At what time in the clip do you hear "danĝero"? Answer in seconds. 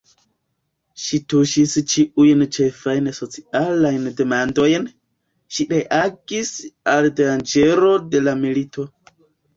7.21-7.93